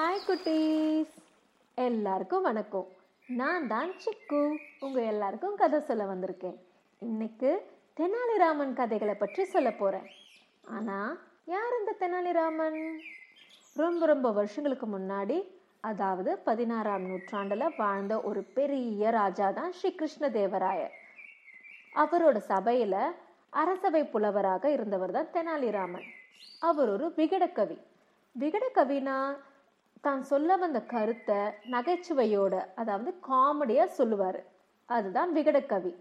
Hi 0.00 0.20
குட்டீஸ். 0.26 1.14
எல்லாருக்கும் 1.78 2.44
வணக்கம். 2.48 2.86
நான் 3.38 3.64
தான் 3.72 3.90
சிக்கு. 4.02 4.38
உங்கள் 4.84 5.08
எல்லாருக்கும் 5.10 5.58
கதை 5.62 5.78
சொல்ல 5.88 6.04
வந்திருக்கேன். 6.10 6.54
இன்னைக்கு 7.02 7.50
தெனாலிராமன் 7.98 8.72
கதைகளை 8.78 9.14
பற்றி 9.22 9.44
சொல்ல 9.54 9.70
போகிறேன் 9.80 10.06
ஆனால் 10.76 11.10
யார் 11.54 11.76
இந்த 11.80 11.94
தெனாலிராமன்? 12.02 12.78
ரொம்ப 13.82 14.06
ரொம்ப 14.12 14.30
வருஷங்களுக்கு 14.38 14.88
முன்னாடி 14.94 15.38
அதாவது 15.90 16.30
பதினாறாம் 16.48 17.04
நூற்றாண்டில் 17.10 17.66
வாழ்ந்த 17.82 18.20
ஒரு 18.30 18.42
பெரிய 18.56 19.10
ராஜா 19.18 19.50
தான் 19.60 19.76
ஸ்ரீ 19.80 19.92
கிருஷ்ணதேவராயர் 20.00 20.96
அவரோட 22.04 22.36
சபையில் 22.52 23.00
அரசவை 23.64 24.04
புலவராக 24.14 24.64
இருந்தவர் 24.78 25.16
தான் 25.18 25.32
தெனாலிராமன். 25.36 26.08
அவர் 26.70 26.90
ஒரு 26.96 27.08
விகடக்கவி 27.20 27.78
விகடக்கவினா 28.36 29.20
தான் 30.04 30.22
சொல்ல 30.22 30.56
வந்த 30.56 30.78
கருத்தை 30.92 31.38
நகைச்சுவையோட 31.74 32.54
அதாவது 32.74 33.10
காமெடியாக 33.28 33.96
சொல்லுவார். 33.98 34.40
அதுதான் 34.88 35.30
விகடகவி. 35.36 35.92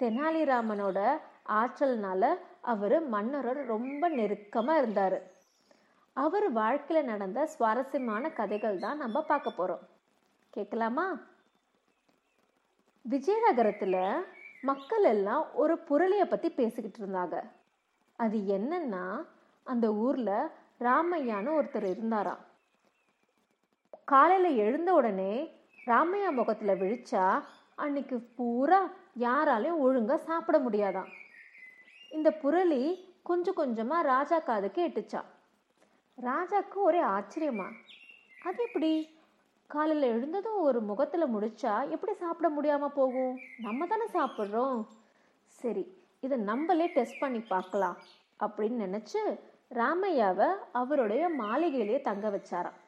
தெனாலிராமனோட 0.00 0.98
ஆற்றல்னால 1.60 2.22
அவர் 2.72 2.96
மன்னரோட 3.14 3.58
ரொம்ப 3.74 4.08
நெருக்கமாக 4.18 4.80
இருந்தார். 4.82 5.18
அவர் 6.16 6.46
வாழ்க்கையில் 6.52 7.10
நடந்த 7.10 7.46
சுவாரஸ்யமான 7.46 8.24
கதைகள் 8.40 8.78
தான் 8.78 8.96
நம்ம 8.96 9.22
பார்க்க 9.22 9.58
போகிறோம் 9.58 9.84
கேட்கலாமா? 10.50 11.06
விஜயநகரத்தில் 13.04 14.00
மக்கள் 14.70 15.04
எல்லாம் 15.14 15.44
ஒரு 15.62 15.74
புரளியை 15.88 16.24
பற்றி 16.24 16.48
பேசிக்கிட்டு 16.50 16.98
இருந்தாங்க. 17.02 17.36
அது 18.18 18.38
என்னன்னா 18.56 19.04
அந்த 19.66 19.86
ஊரில் 20.04 20.36
ராமையான்னு 20.80 21.56
ஒருத்தர் 21.58 21.88
இருந்தாராம். 21.94 22.42
காலையில் 24.08 24.56
எழுந்த 24.56 24.90
உடனே 24.94 25.32
ராமையா 25.86 26.30
முகத்தில் 26.30 26.80
விழிச்சா 26.80 27.24
அன்னைக்கு 27.74 28.16
பூரா 28.36 28.80
யாராலையும் 29.18 29.82
ஒழுங்காக 29.84 30.24
சாப்பிட 30.28 30.56
முடியாதாம் 30.58 31.10
இந்த 32.10 32.28
புரளி 32.42 32.82
கொஞ்சம் 33.22 33.54
கொஞ்சமாக 33.54 34.08
ராஜா 34.12 34.38
காதுக்கு 34.38 34.80
எட்டுச்சா 34.88 35.22
ராஜாக்கு 36.18 36.78
ஒரே 36.88 37.00
ஆச்சரியமா. 37.02 37.68
அது 38.42 38.62
எப்படி? 38.62 38.92
காலையில் 39.66 40.06
எழுந்ததும் 40.14 40.60
ஒரு 40.68 40.80
முகத்தில் 40.80 41.32
முடிச்சா 41.34 41.74
எப்படி 41.90 42.12
சாப்பிட 42.14 42.48
முடியாமல் 42.48 42.96
போகும்? 42.98 43.34
நம்ம 43.58 43.86
தானே 43.86 44.06
சாப்பிட்றோம். 44.18 44.78
சரி 45.46 45.84
இதை 46.20 46.38
நம்மளே 46.50 46.86
டெஸ்ட் 46.86 47.20
பண்ணி 47.20 47.40
பார்க்கலாம் 47.54 47.96
அப்படின்னு 48.40 48.84
நினச்சி 48.86 49.20
ராமையாவை 49.70 50.48
அவருடைய 50.72 51.24
மாளிகையிலேயே 51.42 52.00
தங்க 52.00 52.28
வச்சாராம். 52.28 52.78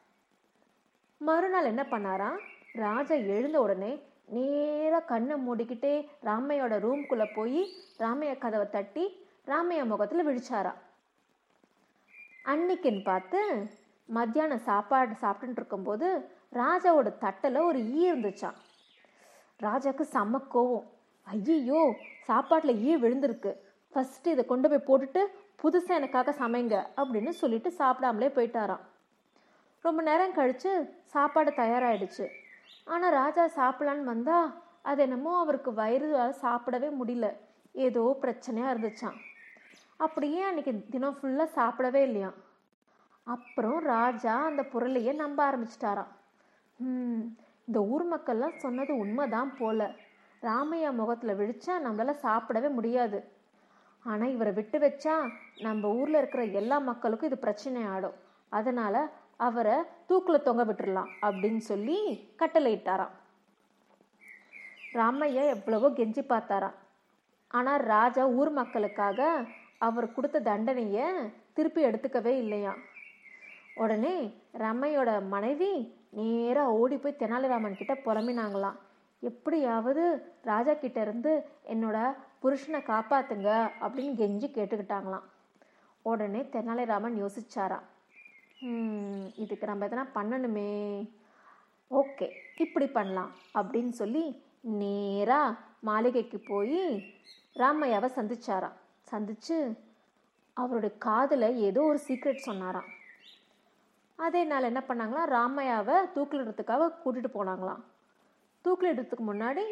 மறுநாள் 1.27 1.71
என்ன 1.71 1.83
பண்ணாராம் 1.91 2.39
ராஜா 2.83 3.17
எழுந்த 3.35 3.57
உடனே 3.65 3.91
நேராக 4.35 5.09
கண்ணை 5.11 5.37
மூடிக்கிட்டே 5.47 5.93
ராமையோட 6.29 6.75
ரூம்குள்ளே 6.85 7.27
போய் 7.37 7.61
ராமையா 8.03 8.35
கதவை 8.45 8.67
தட்டி 8.71 9.05
ராமையா 9.51 9.85
முகத்தில் 9.93 10.27
விழிச்சாராம் 10.29 10.81
அன்னைக்குன்னு 12.53 13.03
பார்த்து 13.11 13.41
மத்தியானம் 14.09 14.65
சாப்பாடு 14.69 15.15
சாப்பிட்டுட்டு 15.25 15.61
இருக்கும்போது 15.63 16.09
ராஜாவோட 16.61 17.11
தட்டில் 17.25 17.67
ஒரு 17.69 17.81
ஈ 17.99 18.01
இருந்துச்சான் 18.11 18.59
ராஜாவுக்கு 19.61 20.05
செம்ம 20.15 20.41
கோவம். 20.55 20.87
ஐயோ 21.27 21.83
சாப்பாட்டில் 22.29 22.81
ஈ 22.89 22.97
விழுந்திருக்கு. 23.05 23.53
ஃபஸ்ட்டு 23.93 24.33
இதை 24.35 24.43
கொண்டு 24.47 24.67
போய் 24.71 24.87
போட்டுட்டு 24.89 25.23
புதுசாக 25.63 25.99
எனக்காக 26.01 26.35
சமைங்க 26.41 26.77
அப்படின்னு 27.01 27.33
சொல்லிட்டு 27.43 27.71
சாப்பிடாமலே 27.81 28.29
போயிட்டாராம். 28.37 28.83
ரொம்ப 29.85 30.01
நேரம் 30.09 30.37
கழித்து 30.39 30.71
சாப்பாடு 31.15 31.51
தயாராகிடுச்சு 31.63 32.27
ஆனால் 32.93 33.17
ராஜா 33.21 33.45
சாப்பிடலான்னு 33.59 34.13
வந்தால் 34.13 34.49
அது 34.91 35.01
என்னமோ 35.07 35.33
அவருக்கு 35.43 35.71
வயிறு 35.81 36.09
சாப்பிடவே 36.45 36.89
முடியல. 37.01 37.27
ஏதோ 37.87 38.03
பிரச்சனையாக 38.23 38.73
இருந்துச்சான் 38.73 39.19
அப்படியே 40.05 40.41
அன்னைக்கு 40.49 40.73
தினம் 40.95 41.17
ஃபுல்லாக 41.19 41.55
சாப்பிடவே 41.59 42.01
இல்லையாம் 42.09 42.39
அப்புறம் 43.27 43.79
ராஜா 43.95 44.35
அந்த 44.51 44.63
பொருளையே 44.73 45.13
நம்ப 45.23 45.39
ஆரம்பிச்சிட்டாராம். 45.49 46.11
இந்த 47.69 47.79
ஊர் 47.93 48.05
மக்கள்லாம் 48.13 48.61
சொன்னது 48.65 48.93
உண்மைதான் 49.05 49.53
போல. 49.61 49.81
ராமையா 50.43 50.91
முகத்தில் 51.01 51.39
விழிச்சா 51.41 51.75
நம்மளால் 51.87 52.23
சாப்பிடவே 52.27 52.71
முடியாது. 52.79 53.19
ஆனால் 54.07 54.33
இவரை 54.37 54.53
விட்டு 54.59 54.79
வச்சா 54.85 55.15
நம்ம 55.67 55.93
ஊரில் 55.99 56.21
இருக்கிற 56.21 56.43
எல்லா 56.61 56.79
மக்களுக்கும் 56.91 57.31
இது 57.31 57.39
பிரச்சனை 57.45 57.83
ஆடும் 57.95 58.19
அதனால் 58.53 59.01
அவரை 59.37 59.77
தூக்கில் 60.07 60.45
தொங்க 60.47 60.63
விட்டுடலாம் 60.65 61.11
அப்படின்னு 61.27 61.63
சொல்லி 61.71 61.99
கட்டளையிட்டாராம். 62.41 63.15
ராமையா 64.99 65.45
எவ்வளவோ 65.55 65.89
கெஞ்சி 65.89 66.23
பார்த்தாராம். 66.33 66.77
ஆனால் 67.49 67.85
ராஜா 67.95 68.25
ஊர் 68.27 68.51
மக்களுக்காக 68.51 69.47
அவர் 69.79 70.15
கொடுத்த 70.17 70.41
தண்டனையை 70.41 71.07
திருப்பி 71.53 71.81
எடுத்துக்கவே 71.87 72.33
இல்லையாம். 72.43 72.81
உடனே 73.83 74.17
ரம்மையோட 74.63 75.11
மனைவி 75.35 75.73
நேராக 76.11 76.77
ஓடி 76.81 76.97
போய் 76.97 77.21
தெனாலிராமன் 77.23 77.79
கிட்ட 77.79 77.95
புலம்பினாங்களாம். 78.07 78.79
எப்படியாவது 79.23 80.03
ராஜா 80.43 80.75
கிட்ட 80.75 81.01
இருந்து 81.01 81.33
என்னோட 81.73 81.99
புருஷனை 82.43 82.81
காப்பாத்துங்க 82.91 83.51
அப்படின்னு 83.85 84.15
கெஞ்சி 84.21 84.49
கேட்டுக்கிட்டாங்களாம். 84.57 85.27
உடனே 86.03 86.41
தெனாலிராமன் 86.55 87.17
யோசிச்சாராம். 87.23 87.85
இதுக்கு 89.35 89.67
நம்ம 89.67 89.87
எதனா 89.87 90.05
பண்ணணுமே. 90.15 90.71
ஓகே 91.91 92.29
இப்படி 92.57 92.87
பண்ணலாம் 92.87 93.33
அப்படின்னு 93.55 93.89
சொல்லி 93.89 94.43
நேராக 94.63 95.59
மாளிகைக்கு 95.81 96.39
போய் 96.39 97.13
ராமையாவை 97.55 98.09
சந்திச்சாராம். 98.17 98.77
சந்தித்து 99.01 99.77
அவருடைய 100.55 100.99
காதில் 100.99 101.57
ஏதோ 101.57 101.83
ஒரு 101.83 102.01
சீக்ரெட் 102.09 102.47
சொன்னாராம். 102.49 102.89
அதே 104.17 104.45
நாள் 104.45 104.63
என்ன 104.63 104.83
பண்ணாங்களாம்? 104.89 105.33
ராமையாவை 105.37 105.97
தூக்கிலிடுறதுக்காக 106.15 106.93
கூட்டிகிட்டு 107.05 107.31
போனாங்களாம். 107.39 107.83
தூக்கிலிடுறதுக்கு 108.65 109.25
முன்னாடி 109.31 109.65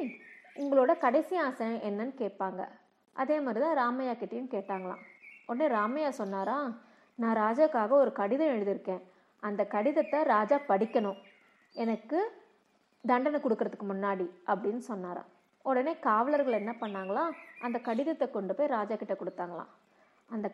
உங்களோட 0.57 0.99
கடைசி 0.99 1.37
ஆசை 1.37 1.67
என்னன்னு 1.67 2.15
கேட்பாங்க. 2.19 2.69
அதே 3.13 3.41
மாதிரி 3.41 3.65
தான் 3.65 3.79
ராமையா 3.83 4.15
கிட்டேயும் 4.15 4.55
கேட்டாங்களாம். 4.55 5.03
உடனே 5.47 5.75
ராமையா 5.75 6.09
சொன்னாரா 6.09 6.79
நான் 7.19 7.37
ராஜாக்காக 7.45 7.97
ஒரு 8.03 8.13
கடிதம் 8.21 8.53
எழுதியிருக்கேன். 8.55 9.03
அந்த 9.43 9.63
கடிதத்தை 9.75 10.19
ராஜா 10.35 10.57
படிக்கணும். 10.71 11.21
எனக்கு 11.75 12.19
தண்டனை 13.05 13.39
கொடுக்கறதுக்கு 13.41 13.87
முன்னாடி 13.93 14.27
அப்படின்னு 14.53 14.83
சொன்னாராம். 14.91 15.31
உடனே 15.65 15.93
காவலர்கள் 16.09 16.59
என்ன 16.61 16.73
பண்ணாங்களாம் 16.81 17.33
அந்த 17.67 17.79
கடிதத்தை 17.89 18.27
கொண்டு 18.31 18.53
போய் 18.55 18.75
ராஜா 18.77 18.95
கிட்ட 18.97 19.15
கொடுத்தாங்களாம். 19.15 19.71
அந்த 20.31 20.49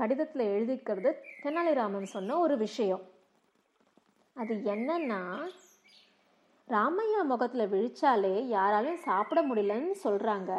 கடிதத்தில் 0.00 0.50
எழுதிக்கிறது 0.54 1.10
தெனாலிராமன் 1.44 2.14
சொன்ன 2.16 2.38
ஒரு 2.44 2.56
விஷயம். 2.64 3.04
அது 4.36 4.54
என்னன்னா 4.74 5.20
ராமையா 6.68 7.20
முகத்தில் 7.30 7.70
விழிச்சாலே 7.72 8.34
யாராலையும் 8.56 9.04
சாப்பிட 9.08 9.40
முடியலன்னு 9.48 9.96
சொல்கிறாங்க 10.04 10.52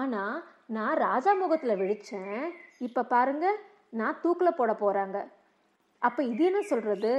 ஆனால் 0.00 0.36
நான் 0.76 0.96
ராஜா 1.06 1.32
முகத்தில் 1.42 1.80
விழித்தேன் 1.80 2.44
இப்போ 2.86 3.02
பாருங்க 3.14 3.46
நான் 3.92 4.20
தூக்கில் 4.22 4.58
போட 4.58 4.72
போகிறாங்க 4.72 5.18
அப்போ 6.02 6.22
இது 6.22 6.44
என்ன 6.44 6.60
சொல்கிறது 6.62 7.12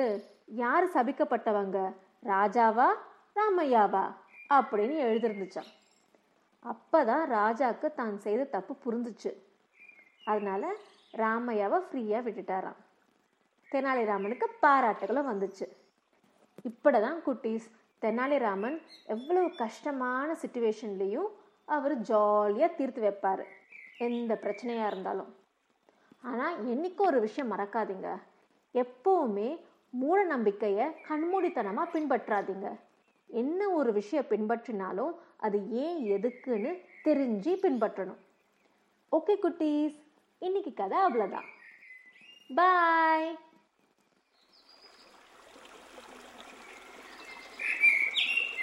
யார் 0.63 0.85
சபிக்கப்பட்டவங்க? 0.96 1.80
ராஜாவா? 2.24 2.88
ராமையாவா? 3.35 4.06
அப்படின்னு 4.57 4.96
எழுதிருந்துச்சான் 5.07 5.72
அப்போ 6.66 7.06
தான் 7.06 7.30
ராஜாவுக்கு 7.30 7.94
தான் 7.94 8.18
செய்த 8.18 8.44
தப்பு 8.44 8.74
புரிஞ்சிச்சு. 8.85 9.31
அதனால் 10.25 10.69
ராமையாவை 11.13 11.80
ஃப்ரீயாக 11.86 12.25
விட்டுட்டாராம். 12.25 12.80
தெனாலிராமனுக்கு 13.72 14.48
பாராட்டுகளும் 14.62 15.30
வந்துச்சு. 15.31 15.68
இப்படி 16.69 17.00
தான் 17.00 17.19
குட்டீஸ் 17.25 17.68
தெனாலிராமன் 18.01 18.77
எவ்வளவு 19.06 19.56
கஷ்டமான 19.56 20.36
சுச்சுவேஷன்லேயும் 20.42 21.30
அவர் 21.68 21.95
ஜாலியாக 22.01 22.75
தீர்த்து 22.75 23.01
வைப்பார். 23.01 23.44
எந்த 23.98 24.33
பிரச்சனையாக 24.44 24.92
இருந்தாலும். 24.92 25.31
ஆனால் 26.21 26.66
என்றைக்கும் 26.68 27.10
ஒரு 27.12 27.19
விஷயம் 27.19 27.51
மறக்காதீங்க. 27.51 28.10
எப்போவுமே 28.74 29.60
மூட 29.89 30.24
நம்பிக்கையை 30.24 30.88
கண்மூடித்தனமாக 31.10 31.94
பின்பற்றாதீங்க. 31.94 32.80
என்ன 33.27 33.69
ஒரு 33.69 33.94
விஷயம் 33.94 34.30
பின்பற்றினாலும் 34.30 35.13
அது 35.38 35.71
ஏன் 35.71 36.00
எதுக்குன்னு 36.16 36.71
தெரிஞ்சு 37.04 37.51
பின்பற்றணும். 37.63 38.19
ஓகே 39.12 39.36
குட்டீஸ். 39.44 39.98
இன்னைக்கு 40.39 40.74
கதை 40.74 40.98
அவ்வளோதான் 41.00 41.48
பாய். 42.56 43.38